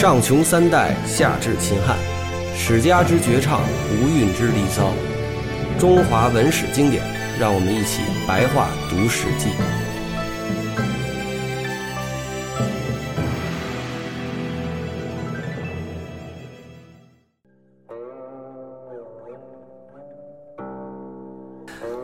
[0.00, 1.94] 上穷三代，下至秦汉，
[2.56, 3.60] 史家之绝唱，
[3.92, 4.94] 无韵之离骚，
[5.78, 7.02] 中华文史经典，
[7.38, 9.50] 让我们一起白话读《史记》。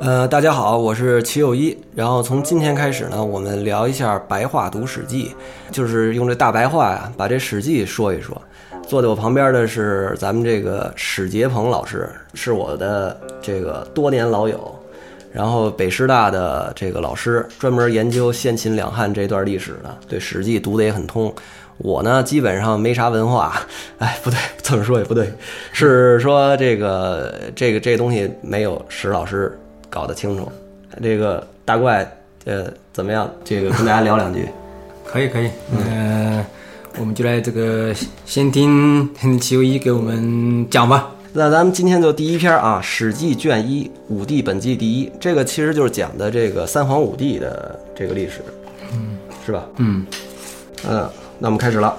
[0.07, 1.77] 呃，大家好，我是齐友一。
[1.93, 5.35] 然后从今天开始呢，我们聊一下白话读《史记》，
[5.75, 8.41] 就是用这大白话呀，把这《史记》说一说。
[8.87, 14.73] 坐在我旁边的是咱们这个史杰鹏老师，是我的这个多年老友，
[15.33, 21.35] 然后北师大的这个老师，专门研究先秦两汉这段历史的，对《史记》读得也很通。
[21.79, 23.61] 我呢，基本上没啥文化，
[23.99, 25.33] 哎，不对，这么说也不对，
[25.73, 29.59] 是说这个这个这东西没有史老师
[29.97, 30.47] 搞得清楚。
[31.03, 32.07] 这个大怪，
[32.45, 33.31] 呃，怎么样？
[33.43, 34.47] 这个跟大家聊两句。
[35.07, 36.45] 可 以可以，嗯、
[36.99, 37.95] 我们就来这个
[38.27, 41.11] 先听听齐友一给我们讲吧。
[41.33, 48.43] 那咱们今天就第一篇啊，《史记》卷一《武帝本纪》第一，这个其实就是讲的这个三皇五帝的这个历史，
[48.93, 49.65] 嗯，是吧？
[49.79, 50.05] 嗯
[50.87, 51.97] 嗯，那我们开始了。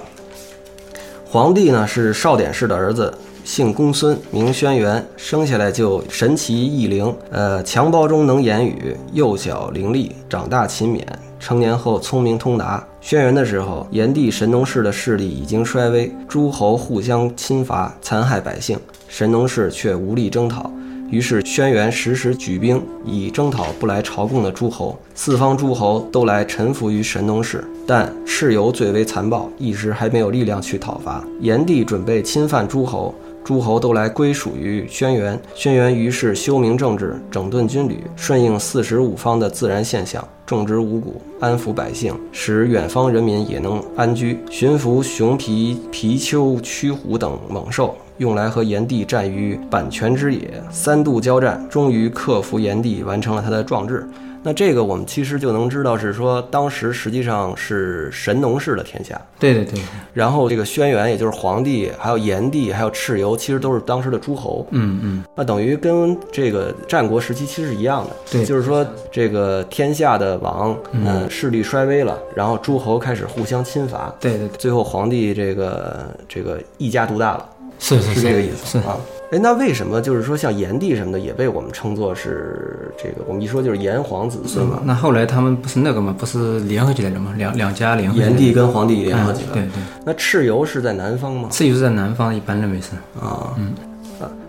[1.24, 3.12] 皇帝呢是少典氏的儿子，
[3.48, 11.00] 姓公孙，名轩辕，生下来就神奇异灵，呃，襁褓中能言语，幼小伶俐，长大勤勉，
[11.40, 12.86] 成年后聪明通达。
[13.00, 20.70] 轩辕的时候，炎帝神农氏的势力已经衰微，诸侯互相侵伐，残害百姓，神农氏却无力征讨。
[21.10, 31.24] 于是轩辕时时举兵以征讨不来朝贡的诸侯，四方诸侯都来臣服于神农氏，但蚩尤最为残暴，一时还没有力量去讨伐。
[31.40, 33.14] 炎帝准备侵犯诸侯，
[33.48, 35.38] 诸侯都来归属于轩辕。
[35.54, 44.38] 轩辕于是修明政治，整顿军旅，顺应四时五方的自然现象，种植五谷，安抚百姓，使远方人民也能安居。
[44.50, 47.96] 驯服熊皮、貔貅、驱虎等猛兽。
[48.18, 54.06] 用来和炎帝战于阪泉之野，三度交战，终于克服炎帝，完成了他的壮志。
[54.48, 59.78] 那这个我们其实就能知道，是说当时实际上是神农氏的天下，对对对，
[60.14, 64.66] 然后这个轩辕，也就是黄帝，还有炎帝，还有蚩尤，其实都是当时的诸侯。
[64.70, 68.82] 嗯嗯，那等于跟这个战国时期其实是一样的，对就是说
[69.12, 77.46] 这个天下的王，嗯，势力衰微了，然后诸侯开始互相侵伐，对对对，最后皇帝这个这个一家独大了。
[77.78, 78.96] 是是是这个意思是啊。
[79.30, 83.24] 哎，那为什么就是说像炎帝什么的也被我们称作是这个？
[83.26, 86.14] 我们一说就是炎黄子孙嘛，那后来他们不是那个吗？
[86.18, 87.34] 不是联合起来了吗？
[87.36, 89.50] 两两家联合炎帝跟皇帝联合起来。
[89.52, 89.70] 嗯对对，
[90.06, 91.48] 那蚩尤是在南方吗？
[91.52, 92.92] 蚩尤是在南方，一般认为是。
[93.20, 93.87] 啊，嗯，啊，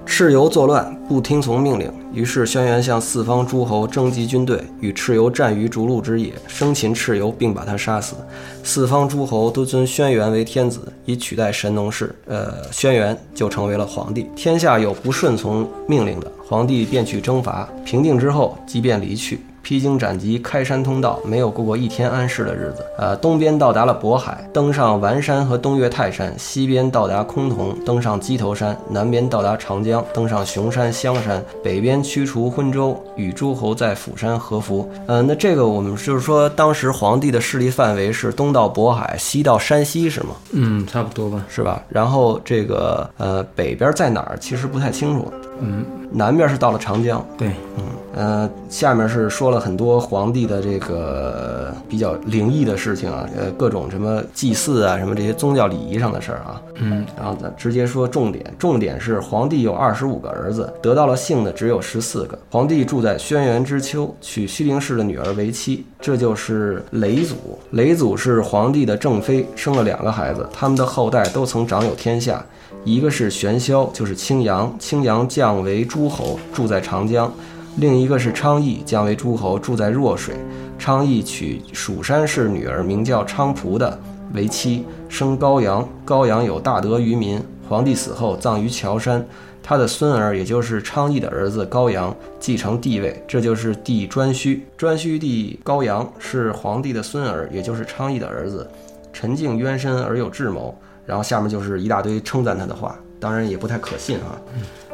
[0.09, 8.15] 蚩尤作乱，不听从命令，于是轩辕向四方诸侯征集军队，与蚩尤战于逐鹿之野，生擒蚩尤，并把他杀死。
[8.63, 12.13] 四方诸侯都尊轩辕为天子，以取代神农氏。
[12.25, 14.27] 呃，轩辕就成为了皇帝。
[14.35, 17.69] 天下有不顺从命令的，皇帝便去征伐。
[17.85, 19.39] 平定之后，即便离去。
[19.61, 22.85] 披荆斩棘，开山通道，没有过过一天安适的日子。
[22.97, 34.89] 呃，东边到达了渤海，登上完山和东岳泰山；西边到达崆峒，登上鸡头山；南边到达长江，登上熊山、香山；北边驱除昏州，与诸侯在釜山合服。
[35.07, 40.29] 呃，那这个我们就是说，当时皇帝的势力范围是东到渤海，西到山西，是吗？
[40.51, 41.43] 嗯，差不多吧。
[41.49, 41.83] 是吧？
[41.89, 45.31] 然后这个呃北边在哪儿，其实不太清楚。
[45.61, 47.25] 嗯，南边是到了长江。
[47.37, 47.83] 对，嗯
[48.15, 56.61] 呃，下面是说了很多皇帝的这个比较灵异的事情啊，呃，各种什么祭祀啊，什么这些宗教礼仪上的事儿啊。
[56.81, 62.37] 嗯，然后咱直接说重点，重点是皇帝有二十五个儿子，得到了姓的只有十四个。
[62.49, 67.35] 皇帝住在轩辕之丘，娶西陵氏的女儿为妻，这就是雷祖。
[67.71, 72.43] 雷祖是皇帝的正妃，生了两个孩子，他们的后代都曾掌有天下。
[72.85, 77.29] 一个是玄霄，就是青阳，青阳降为诸侯，住在长江；
[77.77, 80.35] 另一个是昌邑，降为诸侯，住在弱水。
[80.77, 83.99] 昌邑娶蜀山氏女儿，名叫昌蒲的
[84.33, 85.87] 为妻，生高阳。
[86.05, 87.41] 高阳有大德于民。
[87.67, 89.23] 皇帝死后葬于乔山，
[89.61, 94.59] 他的孙儿，也就是昌邑的儿子高阳，继承帝位，这就是帝颛顼。
[94.75, 98.67] 颛顼帝高阳是皇帝的孙儿，也就是昌邑的儿子，
[99.13, 100.75] 沉静渊深而有智谋。
[101.09, 104.39] 然后下面就是一大堆称赞他的话，当然也不太可信啊。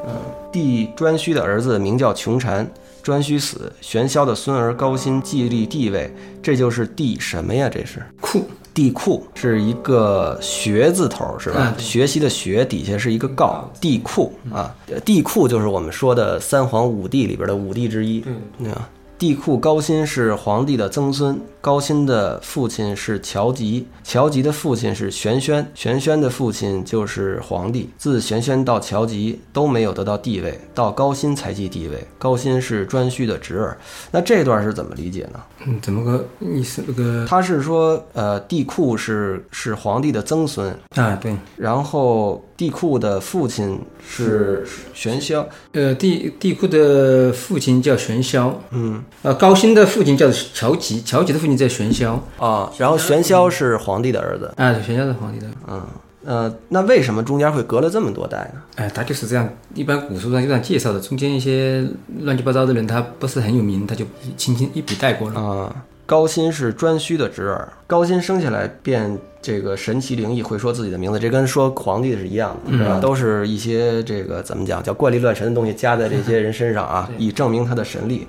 [0.07, 0.13] 嗯，
[0.50, 2.65] 帝颛顼的儿子名叫穷禅，
[3.03, 6.09] 颛顼死，玄霄的孙儿高辛继立帝位，
[6.41, 7.67] 这就是帝什么呀？
[7.69, 11.73] 这是库帝库是一个学字头是吧？
[11.75, 14.73] 嗯学习的学底下是一个告，帝库啊，
[15.03, 18.23] 帝库就是我们说的三皇五帝里边的五帝之一。
[18.25, 27.89] 嗯啊，帝库高辛是皇帝的曾孙，高辛的父亲是乔吉，乔吉的父亲是玄宣，玄宣的父亲就是皇帝。
[27.97, 32.07] 自玄宣到乔吉都没有得到帝位，到高辛才继帝位。
[32.19, 33.75] 高辛是颛顼的侄儿。
[34.12, 35.39] 那这段是怎么理解呢？
[35.65, 36.83] 嗯，怎么个意思？
[36.85, 44.63] 那个他是说，呃，帝喾是是皇帝的曾孙，啊，对，然后帝喾的父亲是
[44.94, 55.81] 玄霄，呃，帝帝喾的父亲叫玄霄，嗯呃，高辛的父亲叫乔吉，乔吉的父亲叫玄霄，啊，然后玄霄是皇帝的儿子，啊，玄霄是皇帝的，嗯
[56.27, 58.61] 呃，那为什么中间会隔了这么多代呢？
[58.77, 61.87] 哎，他就是这样，一般古书上就这样介绍的，中间一些
[62.21, 64.03] 乱七八糟的人，他不是很有名，他就
[64.35, 65.39] 轻轻一笔带过了。
[65.39, 72.99] 啊，高辛是颛顼的侄儿，高辛生下来便这个神奇灵异，会说自己的名字，这跟说皇帝是一样的，是吧？
[72.99, 78.27] 都是一些这个怎么讲叫怪力乱神的东西加在这些人身上啊，以证明他的神力。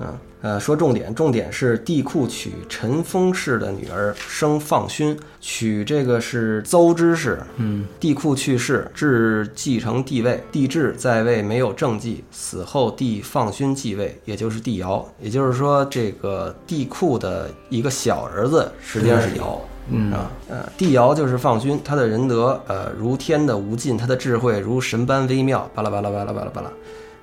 [0.00, 0.06] 嗯
[0.40, 7.40] 呃，说重点，重点是帝喾娶陈封氏的女儿，生放勋，娶这个是邹之氏。
[7.56, 15.04] 嗯，帝喾去世，至继承帝位，帝制在位没有政绩，死后帝放勋继位，也就是帝尧。
[15.20, 19.60] 也就是说，这个帝喾的一个小儿子实际上是尧。
[19.90, 26.70] 嗯啊，呃，帝尧就是放勋，他的仁德，呃，如天的无尽，他的智慧如神般微妙，巴拉巴拉巴拉巴拉巴拉。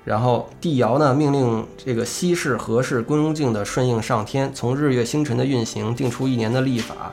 [0.06, 7.12] 然后帝尧呢，命令这个西氏、何氏恭敬的顺应上天，从日月星辰的运行定出一年的历法。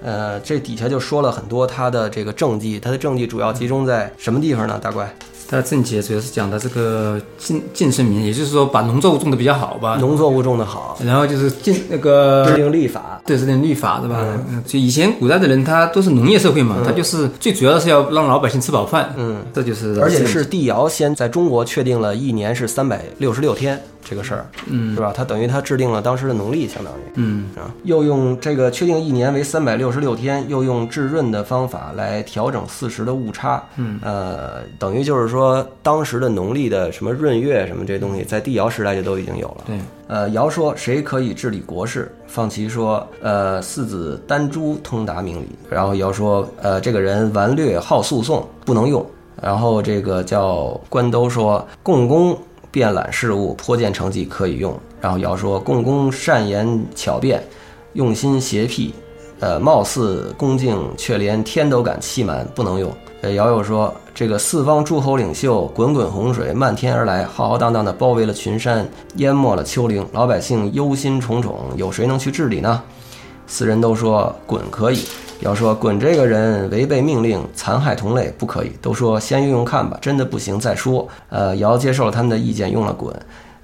[0.00, 4.78] 呃，这底下就说了很多他的这个政绩，他的政绩主要集中在什么地方呢？
[4.80, 5.12] 大怪，
[5.50, 12.58] 他的正解主要是讲的这个晋晋圣民，也就是说把农作物种的比较好吧，农作物种的好，然后就是进那个制。
[12.58, 14.18] 定历法，对，制定律法对吧？
[14.50, 25.12] 嗯，就以前古代的人，他都是农业社会嘛，他就是最主要的是要让老百姓吃饱饭，嗯，这就是而且是帝尧先在中国确定了一年是三百六十六天这个事儿，嗯是吧？
[25.14, 27.02] 他等于他制定了当时的农历，相当于。
[27.14, 33.62] 嗯啊，又用这个确定一年为三百六十六天，又用至闰的方法来调整四时的误差。
[33.76, 39.64] 嗯，呃，等于就是说，当时的农历的什么闰月什么这东西，在帝尧时代就都已经有了。
[39.66, 42.10] 对，呃，尧说谁可以治理国事？
[42.26, 45.48] 放其说，呃，四子丹朱通达明理。
[45.68, 49.04] 然后尧说，呃，这个人顽劣好诉讼，不能用。
[49.40, 52.36] 然后这个叫关兜说，共工
[52.70, 54.78] 遍览事物，颇见成绩，可以用。
[55.00, 57.42] 然后尧说，共工善言巧辩，
[57.94, 58.94] 用心邪僻，
[59.40, 62.92] 呃，貌似恭敬，却连天都敢欺瞒，不能用。
[63.20, 72.82] 呃，尧又说，这个四方诸侯领袖，滚滚洪水漫天而来，浩浩荡荡地包围了群山，淹没了丘陵，老百姓忧心忡忡，有谁能去治理呢？
[73.46, 75.04] 四人都说滚可以。
[75.40, 78.72] 尧说滚这个人违背命令，残害同类，不可以。
[78.82, 81.06] 都说先用用看吧，真的不行再说。
[81.28, 83.14] 呃，尧接受了他们的意见，用了滚。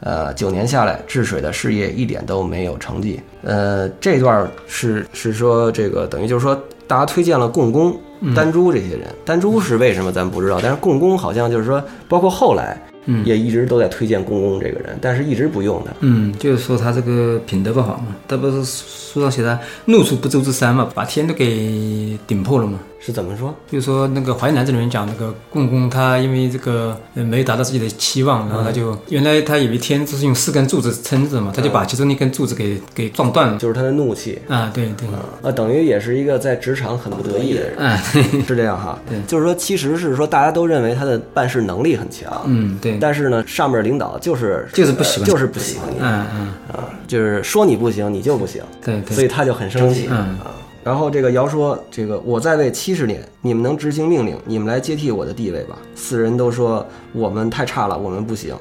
[0.00, 3.20] 呃，九年下来，治水的事业一点都没有成绩。
[3.42, 6.56] 呃，这段是是说这个等于就是说，
[6.86, 7.96] 大家推荐了共工、
[8.36, 9.08] 丹朱这些人。
[9.24, 15.92] 丹朱是为什么咱不知道，但是共工好像就是说，包括后来嗯也一直都在推荐公公这个人，但是一直不用他。
[16.00, 22.78] 嗯，就是说他这个品德不好嘛，他不是书上写的怒出不周之山嘛，把天都给顶破了嘛。
[23.04, 23.54] 是怎么说？
[23.70, 33.58] 就是说，那个淮南这里面讲那个共工，他因为这个呃没有达到自己的期望，然后他就原来他以为天就是用四根柱子撑着嘛，他就把其中一根柱子给给撞断了。
[33.58, 34.38] 就是他的怒气。
[34.48, 35.06] 啊，对对，
[35.42, 37.94] 啊，等于也是一个在职场很不得意的人，啊，
[38.48, 38.98] 是这样哈。
[39.06, 39.20] 对。
[39.26, 45.96] 就是说，其实是说大家都认为他的办事能力很强，嗯，对，但是呢，上面领导就是就是不喜欢就是不喜欢你。
[46.00, 50.06] 嗯嗯，啊，就是说你不行，你就不行，对对，所以他就很生气。
[50.10, 50.16] 嗯。
[50.38, 50.63] 啊。
[50.84, 58.54] 然后这个尧说：“这个我在位七十年，你们能执行命令，你们来接替我的地位吧。”四人都说：“我们太差了，我们不行。”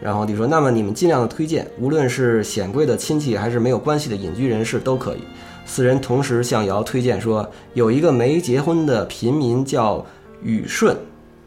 [0.00, 5.18] 然后帝说：“那么你们尽量的推荐，无论是显贵的亲戚还是没有关系的隐居人士都可以。”
[5.66, 10.04] 四人同时向尧推荐说：“有一个没结婚的平民叫
[10.42, 10.96] 禹舜，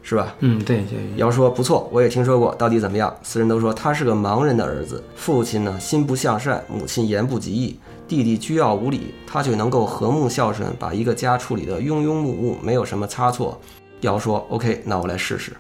[0.04, 0.84] 是吧？”嗯对，
[1.16, 13.62] 尧说：“不错，我也听说过，到底怎么样？”四人都说他是个盲人的儿子，父亲呢心不向善，母亲言不及义，弟弟居傲无礼，他却能够和睦孝顺，把一个家处理得庸庸碌碌，没有什么差错。
[14.02, 15.54] 尧说：“OK，那我来试试。”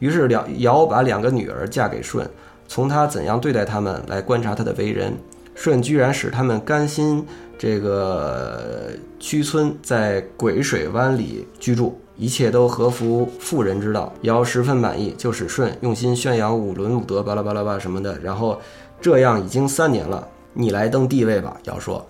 [0.00, 2.28] 于是两尧把两个女儿嫁给舜，
[2.66, 5.16] 从他怎样对待他们来观察他的为人。
[5.54, 7.24] 舜居然使他们甘心
[7.58, 8.88] 这个
[9.20, 14.12] 居村在鬼水湾里居住，一切都合乎妇人之道。
[14.22, 18.18] 尧十分满意，就使舜用心宣扬五伦五德，巴拉巴拉巴什么的。
[18.20, 18.58] 然后
[19.00, 21.56] 这样已经三年了，你来登帝位吧。
[21.64, 22.06] 尧说，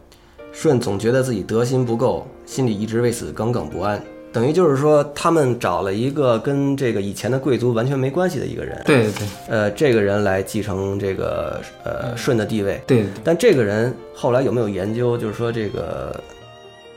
[0.52, 4.02] 舜总觉得自己德心不够，心里一直为此耿耿不安。
[4.32, 12.80] 等于就是说他们找了一个跟这个以前的贵族完全没关系的一个人，对对对呃，这个人来继承这个呃舜的地位。
[12.86, 16.18] 对对但这个人后来有没有研究，就是说这个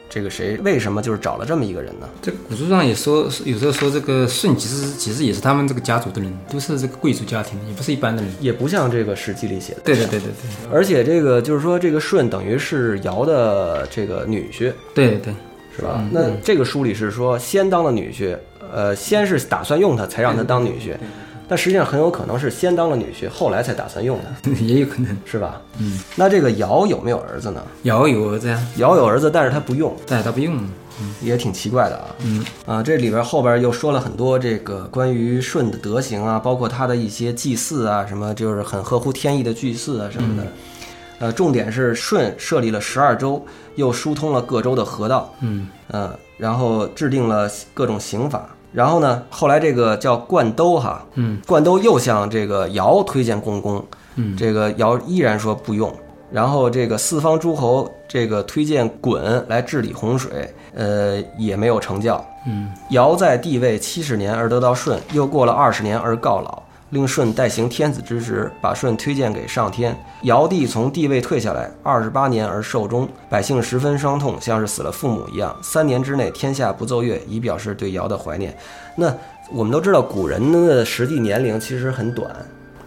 [0.09, 2.07] 这个谁为什么就是找了这么一个人呢？
[2.21, 8.31] 这个古书上也说，有时候说这个舜其实其实也是他们这个家族的人，都是这个贵族家庭，也不是一般的人。
[8.39, 9.81] 也不像这个《史记》里写的。
[9.83, 15.33] 对对对对对而且这个就是说，这个舜等于是尧的这个女婿，对对
[15.75, 16.01] 是吧？
[16.11, 18.37] 那这个书里是说先当了女婿，
[18.73, 20.95] 呃，先是打算用他才让他当女婿，
[21.47, 25.17] 但实际上很有可能是先当了女婿，后来才打算用的， 也有可能。
[25.25, 25.61] 是吧？
[25.79, 25.99] 嗯。
[26.15, 27.61] 那这个尧有没有儿子呢？
[27.83, 30.57] 尧有儿子呀，尧有儿子，但是他不用，但他不用。
[31.21, 32.05] 也挺奇怪的啊。
[32.23, 40.47] 嗯啊，这里边后边又说了很多这个关于舜的德行啊，包括他的一些祭祀啊，什么就是很合乎天意的祭祀啊什么的。
[41.19, 48.49] 呃，重点是舜设立了十二州，又疏通了各州的河道，嗯嗯，然后制定了各种刑法。
[48.75, 53.83] 然后呢，后来这个叫灌兜哈，嗯，灌兜又向这个尧推荐共工，
[54.15, 55.91] 嗯，这个尧依然说不用。
[56.31, 62.23] 然后这个四方诸侯这个推荐鲧来治理洪水，呃，也没有成教。
[62.47, 66.61] 嗯尧在帝位七十年而得到舜，又过了二十年而告老，
[66.95, 69.93] 令舜代行天子之职，把舜推荐给上天。
[70.21, 75.53] 尧帝从帝位退下来，二十八年而寿终，百姓十分伤痛，像是死了父母一样。
[75.61, 78.55] 三年之内，天下不奏乐，以表示对尧的怀念。
[78.95, 79.13] 那
[79.51, 82.33] 我们都知道，古人的实际年龄其实很短。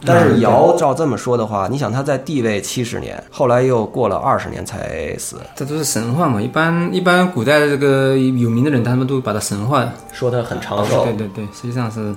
[0.07, 6.41] 但是尧照这么说的话，你想他在帝位七十年，后来又过了二十年才死，这都是神话嘛。
[6.41, 9.87] 一般一般古代的这个有名的人，他们都把他神话。
[10.13, 11.15] 说他很长寿对。
[11.15, 12.15] 对对，实际上是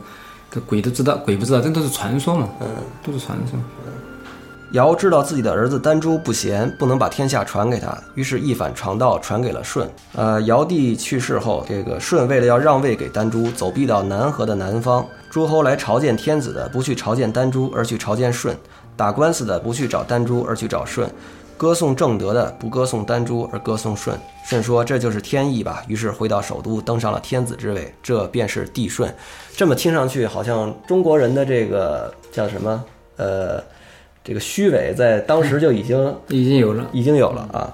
[0.52, 2.50] 这鬼都知道，鬼不知道，这都是传说嘛。
[2.60, 2.68] 嗯，
[3.02, 3.58] 都是传说。
[4.74, 9.90] 尧知道自己的儿子丹朱不贤，不能把天下传给他，于是一反常道，传给了舜。
[10.14, 15.06] 呃，尧帝去世后，这个舜为了要让位给丹朱，走避到南河的南方。
[15.30, 18.54] 诸侯来朝见天子的，不去朝见丹朱，而去朝见舜；
[18.96, 21.06] 打官司的，不去找丹朱，而去找舜；
[21.62, 24.20] 歌颂正德的，不歌颂丹朱，而歌颂舜。
[24.44, 29.16] 舜说：“这就是天意吧。”于是回到首都，登上了天子之位，这便是帝舜。
[29.56, 32.84] 这么听上去，好像中国人的这个叫什么？
[33.18, 33.64] 呃。
[34.24, 36.88] 这个虚伪在当时就已经已经有了。
[36.92, 37.72] 已经有了啊。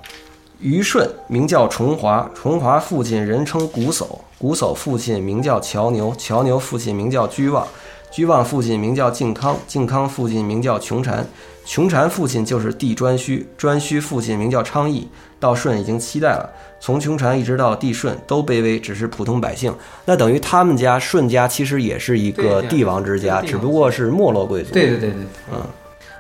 [0.60, 4.06] 虞舜名叫重华，重华父亲人称瞽叟，
[4.42, 7.66] 瞽叟父亲名叫乔牛，乔牛父亲名叫居望，
[8.12, 11.26] 居望父亲名叫靖康，靖康父亲名叫穷禅，
[11.68, 15.06] 穷禅父亲就是帝颛顼，颛顼父亲名叫昌邑。
[15.38, 19.72] 到舜已经七代了，从穷禅一直到帝舜都卑微，只是普通百姓。
[20.06, 24.74] 那等于他们家舜家其实也是一个帝王之家，只不过是没落贵族。
[24.74, 25.20] 对对对对，
[25.54, 25.62] 嗯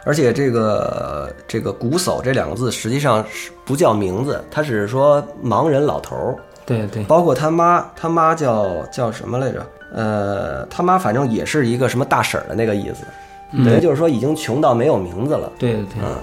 [0.03, 6.35] 而且这个这个瞽叟这两个字实际上是不叫名字，他只是说盲人老头儿。
[6.65, 9.65] 对对包括他妈，他妈叫叫什么来着？
[9.95, 13.05] 呃，他妈反正也是一个什么大婶儿的那个意思，
[13.51, 15.51] 等于就是说已经穷到没有名字了。
[15.57, 16.17] 对对对，嗯，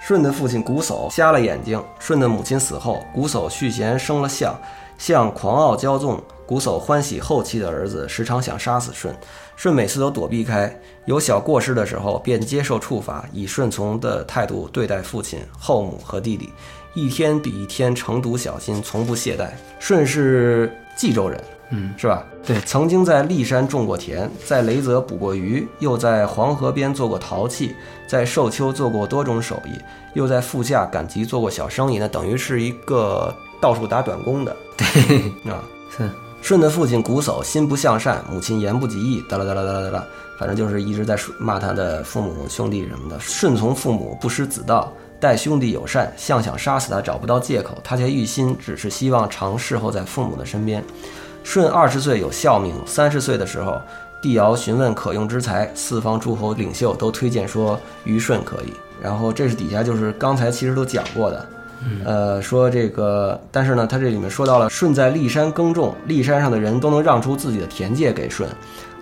[0.00, 4.58] 舜的父亲瞽叟瞎了眼睛，舜的母亲死后，瞽叟续弦生了象，
[4.98, 9.14] 象狂傲骄纵，瞽叟欢喜后妻的儿子，时常想杀死舜，
[9.56, 16.50] 舜每次都躲避开，有小过失的时候便接受处罚，以顺从的态度对待父亲、后母和弟弟，
[16.94, 19.50] 一天比一天诚笃小心，从不懈怠。
[19.78, 21.38] 舜是冀州人，
[21.70, 22.24] 嗯，是吧？
[22.44, 27.74] 对曾经在骊山种过田，在雷泽捕过鱼，又在黄河边做过陶器，
[28.06, 29.70] 在寿丘做过多种手艺，
[30.14, 34.56] 又在富下赶集做过小生意，那等于是一个到处打短工的。
[34.76, 35.62] 对啊，
[35.96, 36.10] 是
[36.42, 40.04] 舜 的父亲瞽叟心不向善，母亲言不及义，哒啦哒啦哒啦哒啦，
[40.38, 43.20] 反正就是一直在说骂他的父母兄弟什么的。
[43.20, 50.82] 顺从父母，不失子道，待兄弟友善，象想杀死他找不到借口，他却一心只是希望常侍候在父母的身边。
[51.42, 53.80] 舜二十岁有孝名，三十岁的时候，
[54.22, 58.72] 帝尧询问可用之才，四方诸侯领袖都推荐说虞舜可以。
[59.02, 61.46] 然后这是底下就是刚才其实都讲过的，
[62.04, 68.46] 呃，说这个，但是呢，他这里面说到了舜在骊山耕种，骊山上的人都能让出自己的田界给舜；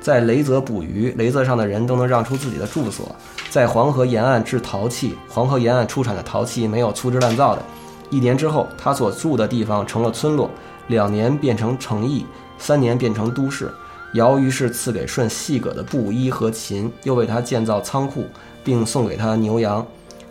[0.01, 3.07] 在雷泽捕鱼，雷泽上的人都能让出自己的住所；
[3.51, 7.63] 在黄河沿岸制陶器，黄河沿岸出产的陶器没有粗制滥造的。
[8.09, 10.49] 一年之后，他所住的地方成了村落，
[10.89, 12.27] 两年变成城邑，
[12.59, 13.73] 三年变成都市。
[14.15, 18.25] 尧于是赐给舜细葛的布衣和琴，又为他建造仓库，
[18.65, 19.87] 并送给他牛羊。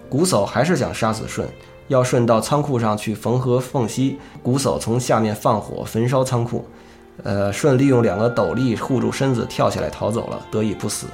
[0.10, 1.48] 瞽叟还是想杀死舜，
[1.88, 4.18] 要舜到仓库上去缝合缝隙。
[4.44, 6.66] 瞽叟从下面放火焚烧仓库，
[7.24, 11.06] 呃，舜利用两个斗笠护住身子，跳起来逃走了，得以不死。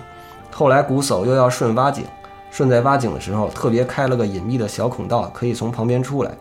[0.49, 2.05] 后来瞽叟又要舜挖井，
[2.49, 6.31] 舜在挖井的时候特别开了个隐秘的小孔道，可以从旁边出来。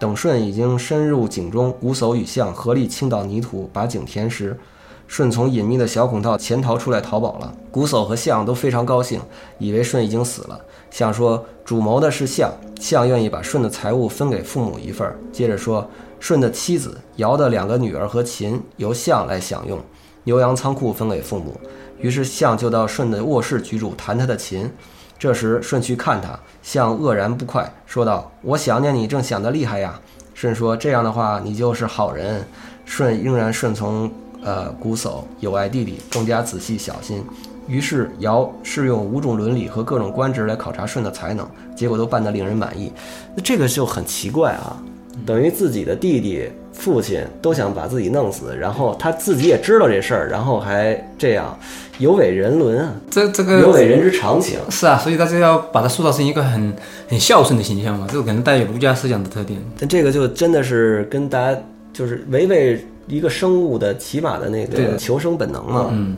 [0.00, 4.58] 等舜已经深入井中，瞽叟与象合力倾倒泥土，把井填实。
[5.06, 7.52] 舜从隐秘的小孔道潜逃出来逃跑了。
[7.70, 9.20] 瞽叟和象都非常高兴，
[9.58, 10.58] 以为舜已经死了。
[10.90, 15.86] 象说：“主谋的是象，象愿意把舜的财物分给父母一份。”接着说
[16.18, 19.78] ：“舜的妻子尧的两个女儿和琴由象来享用，
[20.24, 21.60] 牛羊仓库分给父母。”
[22.00, 24.70] 于是象就到舜的卧室居住，弹他的琴。
[25.20, 30.00] 这时舜去看他，向愕然不快，说道：“我想念你，正想得厉害呀。”
[30.34, 32.44] 舜说：“这样的话，你就是好人。”
[32.84, 34.10] 舜仍然顺从。
[34.42, 37.22] 呃，瞽叟友爱弟弟，更加仔细小心。
[37.68, 41.46] 于是尧试用五种伦理和各种官职来考察舜的才能，
[41.76, 42.90] 结果都办得令人满意。
[43.36, 44.82] 那这个就很奇怪啊，
[45.26, 51.58] 等于自己的弟弟、父亲都想把自己弄死，然后他自己也知道这事儿，然后还这样，
[51.98, 52.94] 有违人伦啊。
[53.10, 54.58] 这这个有违人之常情。
[54.70, 56.72] 是啊，所以他就要把他塑造成一个很
[57.08, 59.60] 很孝顺的形象嘛，这个可能带有儒家思想的特点。
[59.78, 61.58] 但这个就真的是跟大家
[61.92, 62.84] 就是违背。
[63.08, 66.16] 一个生物的起码的那个求生本能嘛，嗯，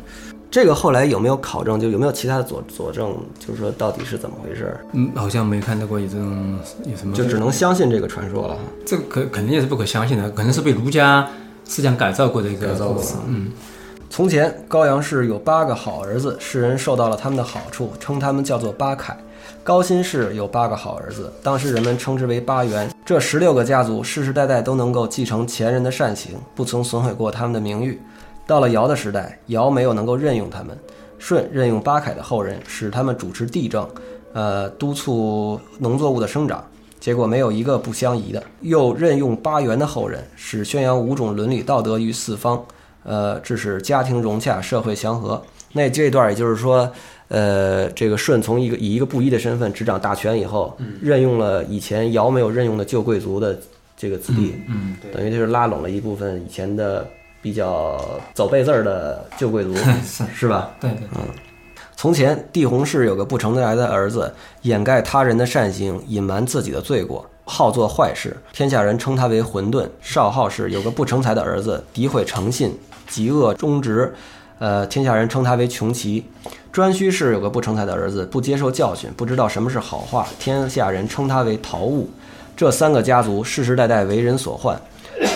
[0.53, 1.81] 这个后来有没有考证？
[1.81, 3.17] 就有没有其他的佐佐证？
[3.39, 4.77] 就是说到底是怎么回事？
[4.93, 8.59] 嗯，好像没看到过有这种有什么，就只能相信这个传说了。
[8.85, 11.27] 这个可肯定也是不可相信的，可能是被儒家
[11.65, 13.03] 思想改造过的一个改造过。
[13.27, 13.51] 嗯，
[14.11, 19.17] 从前高阳氏有八个好儿子，世人受到了他们的好处，称他们叫做八凯。
[19.65, 22.91] 高辛氏有八个好儿子，当时人们称之为八元。
[23.07, 27.99] 这十六个家族世世代代都能够继承前人的善行，不曾损毁过他们的名誉。
[28.47, 30.77] 到了尧的时代，尧没有能够任用他们，
[31.19, 33.89] 舜任用八凯的后人，使他们主持地政，
[34.33, 36.65] 呃，督促农作物的生长，
[36.99, 38.43] 结果没有一个不相宜的。
[38.61, 42.65] 又任用八元的后人，使宣扬五种伦理道德于四方，
[43.05, 45.43] 呃，致使家庭融洽，社会祥和。
[45.73, 46.91] 那这段也就是说。
[47.29, 53.59] 呃，这个舜从一个以一个布衣的身份执掌大权以后，任用了以前尧没有任用的旧贵族的
[53.97, 57.09] 这个子弟，嗯，等于就是拉拢了一部分以前的
[57.43, 58.01] 比较
[58.33, 59.75] 走背字儿的旧贵族，
[60.33, 60.71] 是吧？
[60.81, 61.21] 对对，嗯。
[61.95, 64.33] 从前帝鸿氏有个不成才的儿子，
[64.63, 69.89] 掩盖他人的善行，隐瞒自己的罪过，好做坏事，天下人称他为混沌。
[70.01, 72.77] 少昊氏有个不成才的儿子，诋毁诚信，
[73.09, 74.13] 嫉恶忠直，
[74.59, 76.25] 呃，天下人称他为穷奇。
[76.73, 82.09] 颛顼氏有个不成才的儿子，不接受教训，不知道什么是好话，天下人称他为陶物。
[82.57, 84.81] 这三个家族世世代代为人所患，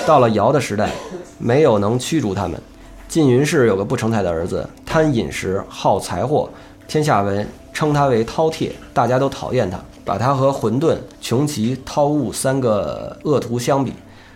[0.04, 0.90] 到了尧的时代，
[1.38, 2.60] 没有能驱逐他们。
[3.08, 6.48] 缙云氏有个不成才的儿子，贪饮食，好财货，
[6.88, 13.92] 天下人称他为饕餮，大家都讨厌他，把他和混沌、穷奇、饕物三个恶徒相比。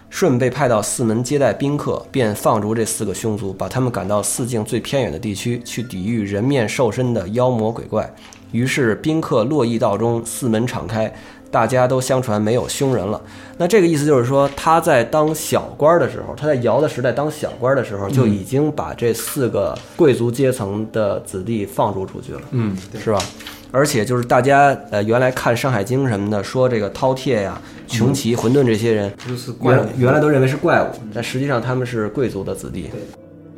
[0.08, 8.12] 舜被派到四门接待宾客，便放逐这四个凶族，把他们赶到四境最偏远的地区，去抵御人面兽身的妖魔鬼怪。
[8.50, 11.12] 于是宾客络绎道中，四门敞开，
[11.50, 13.20] 大家都相传没有凶人了。
[13.58, 22.40] 那这个意思就是说，他在当小官的时候，他在尧的时代当小官的时候，就已经把这四个贵族阶层的子弟放逐出去了。
[22.52, 23.20] 嗯，是吧？
[23.72, 29.12] 而且就是大家呃原来看《山海经》什么的，说这个饕餮呀、穷奇、混沌这些人，
[29.62, 32.90] 原原来都认为是怪物，但实际上他们是贵族的子弟。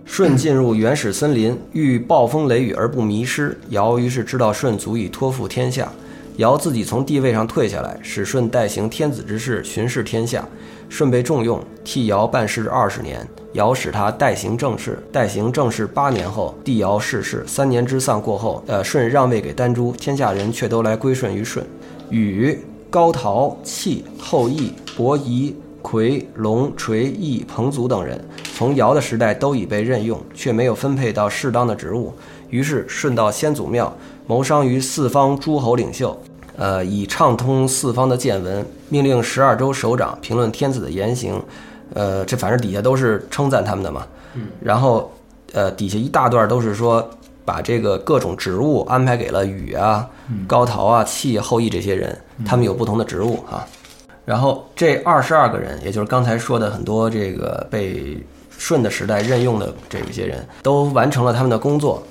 [0.05, 3.59] 舜进入原始森林，遇暴风雷雨而不迷失。
[3.71, 5.91] 尧于是知道舜足以托付天下，
[6.37, 10.47] 尧自己从地位上退下来，使舜代行天子之事，巡视天下。
[10.89, 13.27] 舜被重用，替尧办事二十年。
[13.55, 17.45] 尧使他代行政事，代行政事八年后，帝尧逝世。
[17.47, 21.63] 三年之丧过后，呃，舜让位给丹朱，天下人却都来归顺于舜。
[22.11, 22.59] 禹、
[22.91, 28.23] 高陶、契、后羿、伯夷、夔、龙、垂、羿、彭祖等人，
[28.55, 32.13] 从尧的时代都已被任用，却没有分配到适当的职务。
[32.51, 33.95] 于是舜到先祖庙，
[34.33, 36.19] 谋商于四方诸侯领袖，
[36.57, 41.39] 呃，以畅通四方的见闻，命令十二州首长评论天子的言行。
[41.93, 45.13] 呃，这反正底下都是称赞他们的嘛，嗯，然后，
[45.53, 47.07] 呃，底下一大段都是说
[47.45, 50.09] 把这个各种职务安排给了禹啊、
[50.47, 53.69] 高陶啊、契、后羿这些人，他们有不同的职务啊。
[54.25, 58.17] 然后这二十二个人，也就是刚才说的很多这个被
[58.57, 62.03] 舜的时代任用的这些人都完成了他们的工作。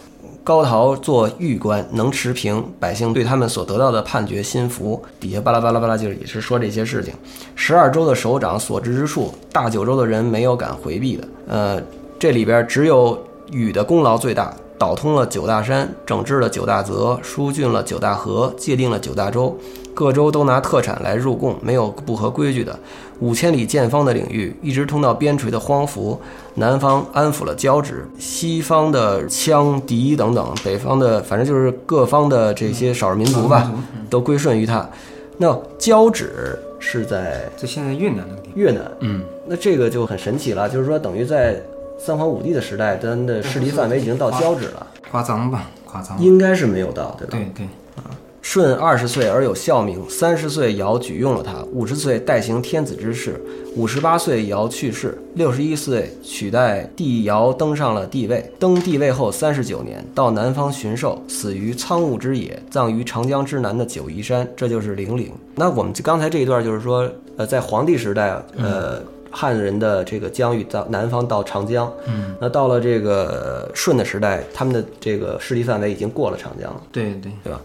[0.43, 5.01] 高陶做狱官，能持平，百姓对他们所得到的判决心服。
[5.19, 7.13] 底下巴拉巴拉巴拉，就是也是说这些事情。
[7.55, 11.27] 十二州的首长所知之处，大九州的人没有敢回避的。
[11.47, 11.81] 呃，
[12.17, 13.17] 这里边只有
[13.51, 19.55] 禹的功劳最大，导通了九大山，整治了九大泽，疏浚了九大河，界定了九大洲。
[19.93, 22.77] 各州都拿特产来入贡，没有不合规矩的。
[23.19, 26.19] 五千里见方的领域，一直通到边陲的荒服。
[26.55, 33.71] 南方安抚了交趾，西方的羌狄等等，北方的反正就是各方的这些少数民族吧，
[34.09, 34.89] 都归顺于他。
[35.37, 38.55] 那交趾是在就现在越南那个地方。
[38.55, 38.91] 越南。
[38.99, 41.61] 嗯，那这个就很神奇了，就是说等于在
[41.97, 46.19] 三皇五帝的时代，咱的势力范围已经到交趾了，夸张吧，夸张。
[46.19, 47.37] 应该是没有到，对吧？
[47.37, 47.67] 对对，
[48.41, 53.39] 舜二十岁而有孝名，三十岁尧举用了他，五十岁代行天子之事，
[53.75, 58.51] 五十八岁尧去世，六十一岁取代帝尧登上了帝位。
[58.59, 65.31] 登帝位后三十九年，到南方巡狩，死于苍梧之野，葬于长江之南的九嶷山，这就是陵陵。
[65.55, 69.01] 那我们刚才这一段就是说，呃，在黄帝时代，呃。
[69.33, 76.83] 汉人的这个疆域到南方到长江，嗯，那到了这个舜的时代，他们的这个势力范围已经过了长江了。
[76.91, 77.61] 对对，对吧？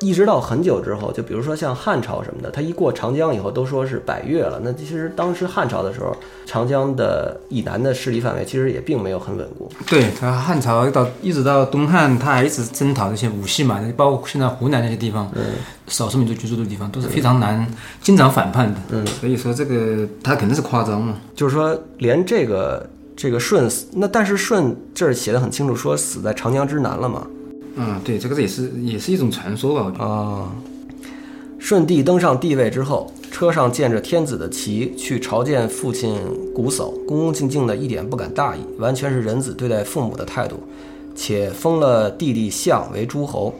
[0.00, 4.60] 一直到很久之后，就比如说像汉朝什么的，它一过长江以后，都说是百越了。
[4.64, 9.70] 那其实当时汉朝的时候，长江的以南的势力范围其实也并没有很稳固。
[9.86, 15.42] 对他汉朝到一直到东汉，他还一直征讨这些武系嘛，包括现在湖南那些地方，嗯，
[15.86, 17.66] 少数民族居住的地方都是非常难，
[18.00, 18.80] 经常反叛的。
[18.90, 21.16] 嗯，所以说这个他肯定是夸张嘛。
[21.34, 27.26] 就是说，连这个这个舜死，那但是舜这儿写的很清楚，说死在长江之南了嘛。
[27.76, 30.04] 嗯，对，这个也是也是一种传说吧，我觉得。
[30.04, 30.52] 啊，
[31.58, 36.18] 舜帝登上帝位之后，车上见着天子的旗，去朝见父亲
[36.54, 40.62] 瞽叟，恭恭敬敬的，一点不敢大意，完全是人子对待父母的态度，
[41.14, 43.54] 且封了弟弟相为诸侯，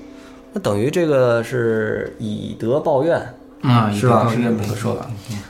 [0.52, 3.20] 那等于这个是以德报怨。
[3.62, 5.06] 啊，是吧是是这么个说法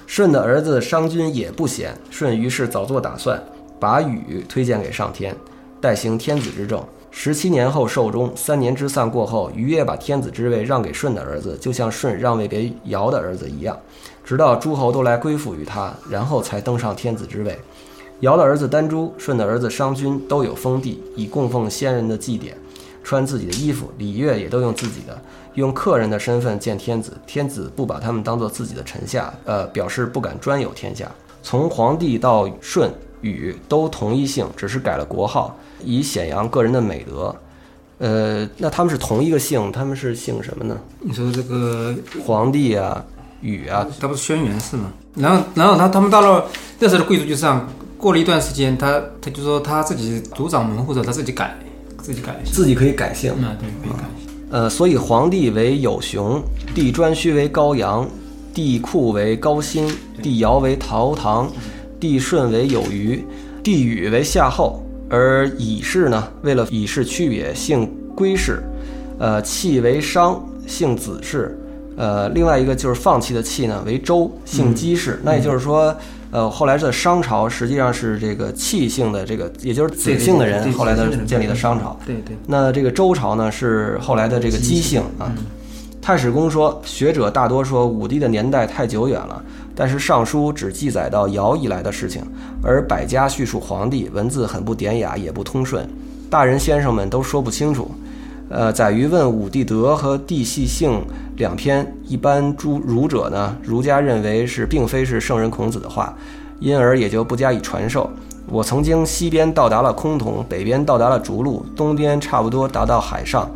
[0.08, 3.40] 舜的儿子商均也不贤，舜于是早做打算，
[3.78, 5.32] 把禹推荐给上天，
[5.80, 6.84] 代行天子之政。
[7.10, 13.78] 十七年后寿终，三年之丧过后，禹也把天子之位让给舜的儿子，就像舜让位给尧的儿子一样，
[14.24, 17.58] 直到诸侯都来归附于他，然后才登上天子之位。
[18.20, 22.56] 尧的儿子丹朱、舜的儿子商均都有封地，以供奉先人的祭典，
[23.02, 25.20] 穿自己的衣服，礼乐也都用自己的，
[25.54, 31.10] 用客人的身份见天子，天子不把他们当做自己的臣下，呃，表示不敢专有天下。
[31.42, 32.90] 从皇帝到舜、
[33.22, 37.34] 禹都同一姓，只是改了国号，以显扬个人的美德。
[37.98, 40.74] 呃，那他们是同一个姓，他们是姓什么呢？
[41.00, 43.04] 你说这个皇帝啊，
[43.42, 44.90] 禹啊，他不是轩辕氏吗？
[45.14, 46.46] 然后，然后他他们到了
[46.78, 51.54] 那时候的贵族就这样，过了一段时间，他他就说他自己族长门或者他自己改，
[51.98, 52.40] 自己改。
[52.44, 53.34] 自己可以改姓。
[53.36, 54.30] 嗯，对，可以改姓。
[54.50, 56.42] 呃，所以皇帝为有熊，
[56.74, 58.08] 帝颛顼为高阳，
[58.54, 59.86] 帝喾为高辛，
[60.22, 61.52] 帝尧为陶唐，
[62.00, 63.22] 帝舜为有虞，
[63.62, 64.82] 帝禹为夏后。
[65.10, 68.62] 而乙氏呢，为了乙氏区别，姓归氏，
[69.18, 71.58] 呃，弃为商，姓子氏。
[71.96, 75.20] 呃，另外一个就是放弃的弃呢为周，姓姬氏。
[75.24, 75.94] 那也就是说，
[76.30, 81.98] 呃，后来的商朝实际上是这个弃姓的这个，也就是子姓的人后来的建立的商朝。
[82.06, 85.30] 对对，那这个周朝呢，是后来的这个姬姓啊。
[86.02, 89.42] 太史公说，学者大多说武帝的年代太久远了，
[89.76, 92.22] 但是《尚书》只记载到尧以来的事情，
[92.62, 95.86] 而百家叙述皇帝，文字很不典雅，也不通顺，
[96.30, 97.90] 大人先生们都说不清楚。
[98.48, 101.00] 呃，载于问武帝德和帝系姓
[101.36, 106.16] 两篇，一般诸儒者呢，儒家认为是并非是圣人孔子的话，
[106.58, 108.10] 因而也就不加以传授。
[108.48, 113.48] 我曾经西边到达了崆峒，北边到达了逐鹿，东边差不多达到海上，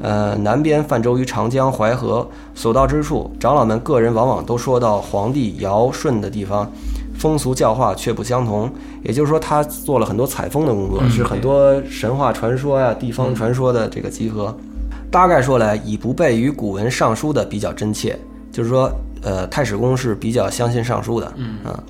[0.00, 2.26] 呃，南边泛舟于长江、淮河。
[2.54, 6.70] 所到之处，长老们个人往往都说到皇帝尧舜的地方，
[7.18, 8.70] 风俗教化却不相同。
[9.02, 14.54] 也就是说，他做了很多采风的工作，嗯是很多神话传说呀、地方传说的这个集合。
[15.10, 18.18] 大概说来，以不悖于古文尚书的比较真切，
[18.50, 18.90] 就是说，
[19.22, 21.82] 呃，太史公是比较相信尚书的，嗯啊。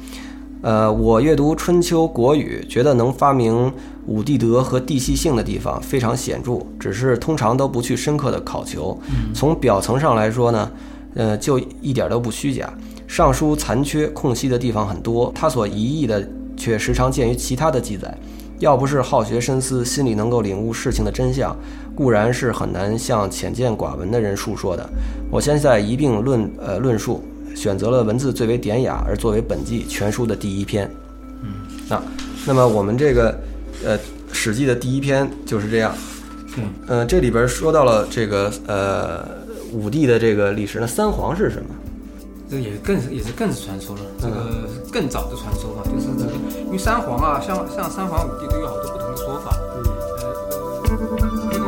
[0.62, 3.72] 呃，我阅读《春秋国语》，觉得能发明
[4.06, 8.96] 五帝德和帝系性的地方非常显著，只是通常都不去深刻的考求。
[9.34, 10.70] 从表层上来说呢，
[11.16, 12.72] 呃，就一点都不虚假。
[13.08, 16.24] 尚书残缺空隙的地方很多，他所疑义的
[16.56, 18.16] 却时常见于其他的记载。
[18.60, 21.56] 要不是好学深思，心里能够领悟事情的真相，
[21.96, 24.88] 固然是很难向浅见寡闻的人述说的。
[25.28, 27.20] 我现在一并论呃论述，
[27.54, 30.90] 选择了文字最为典雅而作为本纪全书的第一篇。
[31.42, 31.54] 嗯，
[31.88, 32.02] 那，
[32.46, 33.38] 那么我们这个
[33.84, 33.98] 呃
[34.32, 35.94] 《史记》的第一篇就是这样。
[36.56, 39.26] 嗯，呃，这里边说到了这个呃
[39.72, 41.68] 武帝的这个历史，那三皇是什么？
[42.50, 46.32] 这也更是也是更是传说了，这个更早的传说吧，就是这个，
[46.66, 49.56] 因为三皇啊，像像三皇五帝都有好多不同的说法。
[49.76, 49.82] 嗯，
[51.52, 51.61] 呃。